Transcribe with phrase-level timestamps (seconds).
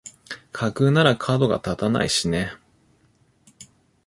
[0.51, 2.53] 架空ならかどが立たないしね